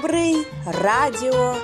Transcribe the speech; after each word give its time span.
Добрый 0.00 0.46
радиотеатр. 0.64 1.60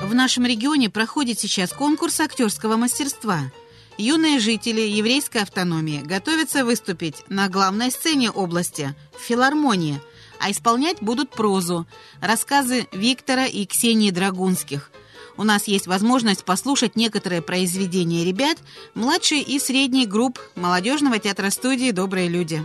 В 0.00 0.14
нашем 0.14 0.46
регионе 0.46 0.88
проходит 0.88 1.40
сейчас 1.40 1.72
конкурс 1.72 2.20
актерского 2.20 2.76
мастерства. 2.76 3.50
Юные 3.98 4.38
жители 4.38 4.82
еврейской 4.82 5.38
автономии 5.38 6.00
готовятся 6.00 6.64
выступить 6.64 7.24
на 7.28 7.48
главной 7.48 7.90
сцене 7.90 8.30
области– 8.30 8.94
в 9.18 9.20
филармонии, 9.20 10.00
а 10.38 10.52
исполнять 10.52 11.02
будут 11.02 11.30
прозу, 11.30 11.88
рассказы 12.20 12.86
Виктора 12.92 13.46
и 13.46 13.66
Ксении 13.66 14.12
Драгунских. 14.12 14.92
У 15.36 15.42
нас 15.42 15.66
есть 15.66 15.88
возможность 15.88 16.44
послушать 16.44 16.94
некоторые 16.94 17.42
произведения 17.42 18.24
ребят 18.24 18.58
младшей 18.94 19.40
и 19.40 19.58
средней 19.58 20.06
групп 20.06 20.38
молодежного 20.54 21.18
театра 21.18 21.50
студии 21.50 21.90
«Добрые 21.90 22.28
люди». 22.28 22.62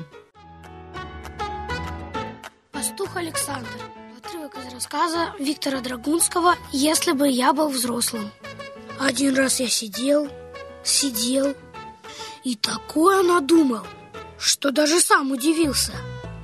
Александр. 3.38 3.70
Отрывок 4.18 4.58
из 4.58 4.74
рассказа 4.74 5.32
Виктора 5.38 5.80
Драгунского 5.80 6.56
«Если 6.72 7.12
бы 7.12 7.30
я 7.30 7.54
был 7.54 7.70
взрослым». 7.70 8.32
Один 9.00 9.36
раз 9.36 9.60
я 9.60 9.70
сидел, 9.70 10.28
сидел 10.84 11.54
и 12.44 12.56
такое 12.56 13.22
надумал, 13.22 13.86
что 14.40 14.72
даже 14.72 15.00
сам 15.00 15.32
удивился. 15.32 15.94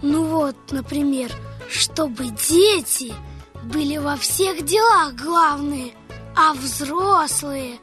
Ну 0.03 0.25
вот, 0.25 0.55
например, 0.69 1.31
чтобы 1.67 2.25
дети 2.27 3.11
были 3.63 3.97
во 3.97 4.15
всех 4.15 4.63
делах 4.63 5.15
главные, 5.15 5.95
а 6.35 6.53
взрослые 6.53 7.79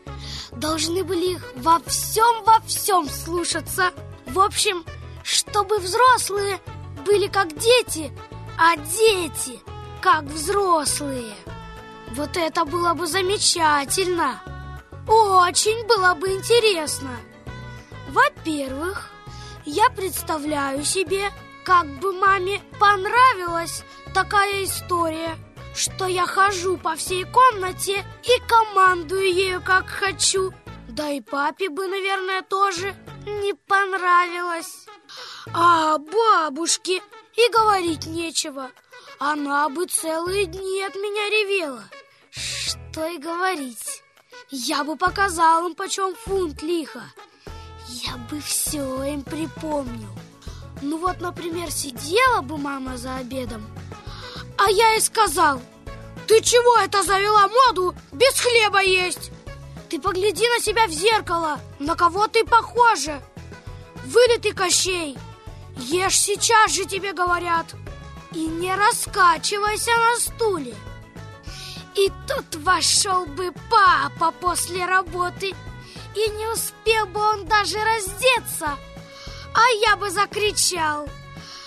должны 0.52 1.02
были 1.02 1.33
их 1.33 1.52
во 1.56 1.80
всем 1.84 2.45
во 2.45 2.61
всем 2.61 3.08
слушаться. 3.08 3.91
В 4.27 4.38
общем, 4.38 4.84
чтобы 5.24 5.78
взрослые 5.78 6.61
были 7.05 7.27
как 7.27 7.48
дети, 7.58 8.12
а 8.59 8.77
дети 8.77 9.61
как 10.01 10.25
взрослые. 10.25 11.34
Вот 12.12 12.37
это 12.37 12.65
было 12.65 12.95
бы 12.95 13.06
замечательно. 13.06 14.41
Очень 15.06 15.87
было 15.87 16.15
бы 16.15 16.29
интересно. 16.33 17.11
Во-первых, 18.09 19.11
я 19.65 19.89
представляю 19.91 20.84
себе, 20.84 21.31
как 21.65 21.87
бы 22.01 22.12
маме 22.12 22.61
понравилась 22.78 23.84
такая 24.15 24.65
история, 24.65 25.37
что 25.75 26.06
я 26.06 26.27
хожу 26.27 26.77
по 26.77 26.97
всей 26.97 27.25
комнате 27.25 28.05
и 28.25 28.48
командую 28.48 29.33
ею 29.33 29.62
как 29.62 29.89
хочу. 29.89 30.53
Да 30.89 31.11
и 31.11 31.21
папе 31.21 31.69
бы, 31.69 31.87
наверное, 31.87 32.43
тоже 32.43 32.95
не 33.27 33.55
понравилось. 33.55 34.87
А 35.53 35.98
бабушке 35.98 37.01
и 37.36 37.53
говорить 37.53 38.06
нечего. 38.06 38.70
Она 39.19 39.69
бы 39.69 39.86
целые 39.86 40.47
дни 40.47 40.83
от 40.83 40.95
меня 40.95 41.28
ревела. 41.31 41.84
Что 42.31 43.06
и 43.06 43.19
говорить. 43.19 44.03
Я 44.50 44.84
бы 44.84 44.97
показал 44.97 45.67
им, 45.67 45.75
почем 45.75 46.14
фунт 46.14 46.62
лиха. 46.62 47.03
Я 47.89 48.17
бы 48.31 48.41
все 48.41 49.03
им 49.05 49.22
припомнил. 49.22 50.11
Ну 50.83 50.98
вот, 50.98 51.20
например, 51.20 51.70
сидела 51.70 52.41
бы 52.41 52.56
мама 52.56 52.97
за 52.97 53.17
обедом, 53.17 53.67
а 54.56 54.70
я 54.70 54.92
ей 54.92 55.00
сказал, 55.00 55.61
ты 56.27 56.41
чего 56.42 56.78
это 56.78 57.03
завела 57.03 57.48
моду 57.48 57.94
без 58.12 58.39
хлеба 58.39 58.81
есть? 58.83 59.31
Ты 59.89 60.00
погляди 60.00 60.48
на 60.48 60.61
себя 60.61 60.87
в 60.87 60.91
зеркало, 60.91 61.61
на 61.78 61.97
кого 61.97 62.28
ты 62.28 62.44
похожа. 62.44 63.22
Вылитый 64.05 64.53
Кощей, 64.53 65.19
ешь 65.81 66.20
сейчас 66.20 66.73
же 66.73 66.84
тебе 66.84 67.12
говорят. 67.12 67.67
И 68.33 68.47
не 68.47 68.75
раскачивайся 68.75 69.91
на 69.91 70.16
стуле. 70.21 70.75
И 71.97 72.12
тут 72.28 72.62
вошел 72.62 73.27
бы 73.27 73.53
папа 73.69 74.31
после 74.31 74.87
работы, 74.87 75.54
и 76.15 76.31
не 76.31 76.47
успел 76.53 77.06
бы 77.06 77.21
он 77.21 77.47
даже 77.47 77.77
раздеться, 77.78 78.77
а 79.54 79.69
я 79.82 79.97
бы 79.97 80.10
закричал. 80.10 81.09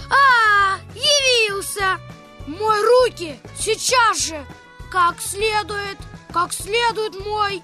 А, 0.10 0.78
явился! 0.96 2.00
Мой 2.48 2.82
руки 2.82 3.40
сейчас 3.58 4.20
же! 4.20 4.46
Как 4.90 5.20
следует, 5.22 5.98
как 6.34 6.54
следует 6.54 7.20
мой! 7.26 7.62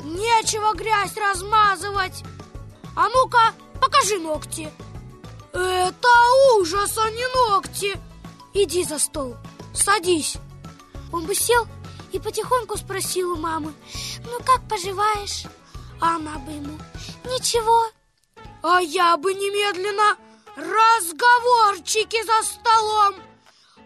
Нечего 0.00 0.74
грязь 0.74 1.16
размазывать! 1.16 2.22
А 2.94 3.08
ну-ка, 3.08 3.52
покажи 3.80 4.18
ногти! 4.18 4.70
Это 5.58 6.08
ужас, 6.56 6.96
а 6.98 7.10
не 7.10 7.26
ногти! 7.34 7.98
Иди 8.54 8.84
за 8.84 8.98
стол, 8.98 9.36
садись. 9.74 10.36
Он 11.12 11.26
бы 11.26 11.34
сел 11.34 11.66
и 12.12 12.18
потихоньку 12.18 12.76
спросил 12.76 13.32
у 13.32 13.36
мамы, 13.36 13.74
ну 14.24 14.38
как 14.44 14.68
поживаешь? 14.68 15.44
А 16.00 16.16
она 16.16 16.38
бы 16.38 16.52
ему, 16.52 16.78
ничего. 17.24 17.86
А 18.62 18.80
я 18.80 19.16
бы 19.16 19.34
немедленно 19.34 20.16
разговорчики 20.56 22.22
за 22.24 22.42
столом. 22.46 23.14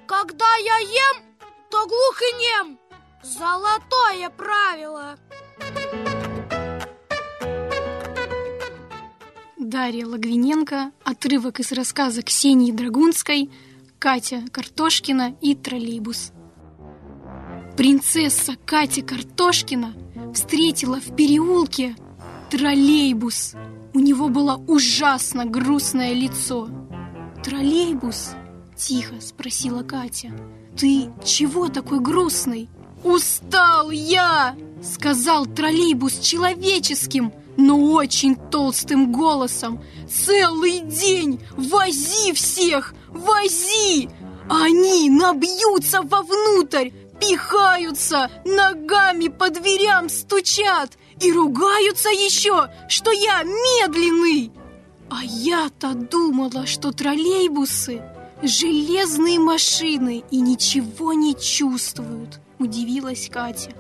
Когда 0.07 0.55
я 0.57 0.79
ем, 0.79 1.23
то 1.71 1.87
глух 1.87 2.21
и 2.21 2.33
нем. 2.35 2.79
Золотое 3.23 4.29
правило. 4.31 5.17
Дарья 9.83 10.07
Лагвиненко, 10.07 10.93
отрывок 11.03 11.59
из 11.59 11.73
рассказа 11.73 12.23
Ксении 12.23 12.71
Драгунской, 12.71 13.51
Катя 13.99 14.45
Картошкина 14.53 15.35
и 15.41 15.57
троллейбус. 15.57 16.31
Принцесса 17.77 18.55
Катя 18.65 19.03
Картошкина 19.03 19.93
встретила 20.35 21.01
в 21.01 21.17
переулке 21.17 21.97
троллейбус. 22.49 23.55
У 23.93 23.99
него 23.99 24.29
было 24.29 24.55
ужасно 24.69 25.47
грустное 25.47 26.13
лицо. 26.13 26.69
«Троллейбус?»– 27.43 28.37
тихо 28.77 29.21
спросила 29.21 29.83
Катя. 29.83 30.31
«Ты 30.79 31.11
чего 31.25 31.67
такой 31.67 31.99
грустный?» 31.99 32.69
«Устал 33.03 33.91
я!»– 33.91 34.55
сказал 34.81 35.47
троллейбус 35.47 36.21
человеческим, 36.21 37.33
но 37.57 37.79
очень 37.93 38.37
толстым 38.37 39.13
голосом. 39.13 39.83
«Целый 40.09 40.81
день 40.81 41.41
вози 41.57 42.33
всех! 42.33 42.95
Вози! 43.09 44.09
Они 44.49 45.09
набьются 45.11 46.03
вовнутрь, 46.03 46.91
пихаются, 47.21 48.31
ногами 48.45 49.29
по 49.29 49.51
дверям 49.51 50.09
стучат 50.09 50.99
и 51.21 51.33
ругаются 51.33 52.09
еще, 52.09 52.69
что 52.89 53.13
я 53.13 53.43
медленный!» 53.43 54.53
А 55.11 55.23
я-то 55.23 55.95
думала, 55.95 56.67
что 56.67 56.91
троллейбусы– 56.91 58.03
железные 58.43 59.39
машины 59.39 60.25
и 60.31 60.41
ничего 60.41 61.13
не 61.13 61.35
чувствуют, 61.35 62.41
удивилась 62.59 63.29
Катя. 63.31 63.73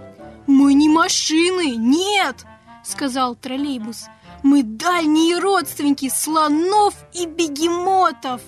Мы 0.46 0.74
не 0.74 0.88
машины, 0.88 1.74
нет, 1.76 2.44
сказал 2.84 3.34
троллейбус. 3.34 4.06
Мы 4.42 4.62
дальние 4.62 5.38
родственники 5.38 6.08
слонов 6.08 6.94
и 7.14 7.26
бегемотов. 7.26 8.40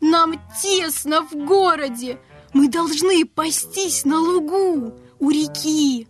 Нам 0.00 0.40
тесно 0.62 1.22
в 1.22 1.34
городе. 1.34 2.20
Мы 2.52 2.68
должны 2.68 3.24
пастись 3.24 4.04
на 4.04 4.18
лугу 4.18 4.94
у 5.18 5.30
реки. 5.30 6.08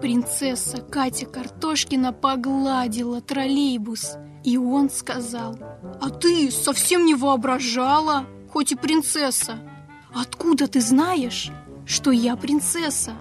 Принцесса 0.00 0.78
Катя 0.78 1.26
Картошкина 1.26 2.12
погладила 2.12 3.20
троллейбус, 3.20 4.16
и 4.42 4.56
он 4.56 4.90
сказал, 4.90 5.56
«А 6.00 6.10
ты 6.10 6.50
совсем 6.50 7.06
не 7.06 7.14
воображала, 7.14 8.26
хоть 8.52 8.72
и 8.72 8.74
принцесса. 8.74 9.60
Откуда 10.12 10.66
ты 10.66 10.80
знаешь, 10.80 11.50
что 11.86 12.10
я 12.10 12.36
принцесса?» 12.36 13.14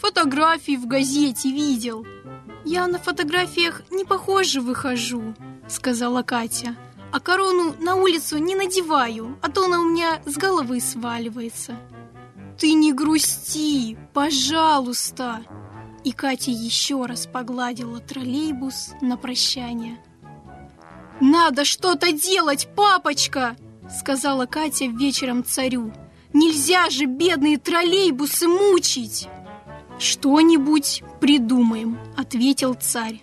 Фотографии 0.00 0.76
в 0.76 0.86
газете 0.86 1.50
видел. 1.50 2.04
Я 2.64 2.86
на 2.86 2.98
фотографиях 2.98 3.82
не 3.90 4.04
похоже 4.04 4.60
выхожу, 4.60 5.34
сказала 5.68 6.22
Катя. 6.22 6.76
А 7.12 7.18
корону 7.18 7.74
на 7.80 7.96
улицу 7.96 8.38
не 8.38 8.54
надеваю, 8.54 9.36
а 9.42 9.50
то 9.50 9.64
она 9.64 9.80
у 9.80 9.84
меня 9.84 10.22
с 10.26 10.36
головы 10.36 10.80
сваливается. 10.80 11.76
Ты 12.58 12.74
не 12.74 12.92
грусти, 12.92 13.98
пожалуйста. 14.12 15.40
И 16.04 16.12
Катя 16.12 16.50
еще 16.50 17.06
раз 17.06 17.26
погладила 17.26 17.98
троллейбус 18.00 18.92
на 19.00 19.16
прощание. 19.16 19.98
«Надо 21.20 21.64
что-то 21.64 22.12
делать, 22.12 22.68
папочка!» 22.74 23.56
Сказала 23.98 24.46
Катя 24.46 24.86
вечером 24.86 25.44
царю. 25.44 25.92
«Нельзя 26.32 26.88
же 26.90 27.06
бедные 27.06 27.58
троллейбусы 27.58 28.46
мучить!» 28.46 29.28
«Что-нибудь 30.00 31.02
придумаем»,— 31.20 31.98
ответил 32.16 32.72
царь. 32.72 33.20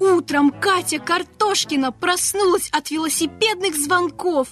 Утром 0.00 0.50
Катя 0.50 0.98
Картошкина 0.98 1.92
проснулась 1.92 2.70
от 2.70 2.90
велосипедных 2.90 3.76
звонков. 3.76 4.48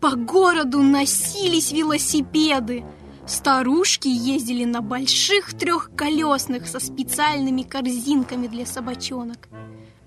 По 0.00 0.16
городу 0.16 0.82
носились 0.82 1.72
велосипеды. 1.72 2.86
Старушки 3.26 4.08
ездили 4.08 4.64
на 4.64 4.80
больших 4.80 5.52
трехколесных 5.52 6.66
со 6.66 6.80
специальными 6.80 7.62
корзинками 7.62 8.46
для 8.46 8.64
собачонок. 8.64 9.48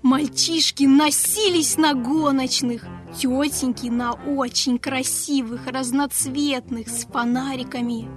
Мальчишки 0.02 0.82
носились 0.82 1.76
на 1.76 1.94
гоночных, 1.94 2.86
тетеньки 3.16 3.86
на 3.86 4.14
очень 4.14 4.80
красивых, 4.80 5.68
разноцветных, 5.68 6.88
с 6.88 7.04
фонариками. 7.04 8.08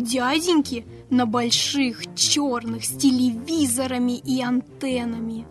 Дяденьки 0.00 0.86
на 1.10 1.26
больших, 1.26 2.14
черных, 2.14 2.84
с 2.84 2.88
телевизорами 2.88 4.16
и 4.18 4.42
антеннами. 4.42 5.46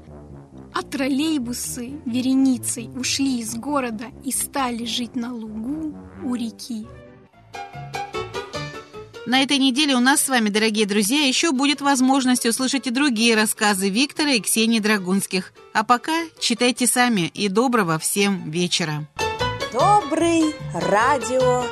А 0.74 0.82
троллейбусы 0.82 2.00
вереницей 2.06 2.90
ушли 2.96 3.40
из 3.42 3.56
города 3.56 4.06
и 4.24 4.32
стали 4.32 4.86
жить 4.86 5.16
на 5.16 5.34
лугу 5.34 5.96
у 6.24 6.34
реки. 6.34 6.88
На 9.28 9.44
этой 9.44 9.60
неделе 9.60 9.96
у 9.96 10.00
нас 10.00 10.22
с 10.22 10.30
вами, 10.30 10.50
дорогие 10.50 10.88
друзья, 10.88 11.20
еще 11.28 11.52
будет 11.52 11.82
возможность 11.82 12.48
услышать 12.48 12.88
и 12.88 12.90
другие 12.90 13.36
рассказы 13.36 13.90
Виктора 13.90 14.32
и 14.32 14.40
Ксении 14.40 14.80
Драгунских. 14.80 15.54
А 15.74 15.84
пока 15.84 16.24
читайте 16.40 16.88
сами 16.88 17.32
и 17.36 17.48
доброго 17.50 18.00
всем 18.00 18.50
вечера. 18.50 19.08
Добрый 19.72 20.56
радиотеатр. 20.74 21.70